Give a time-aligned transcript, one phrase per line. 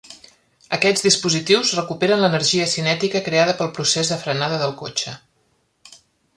[0.77, 5.19] Aquests dispositius recuperen l'energia cinètica creada pel procés de frenada del cotxe.